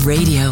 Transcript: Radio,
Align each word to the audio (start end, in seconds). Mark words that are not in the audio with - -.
Radio, 0.00 0.51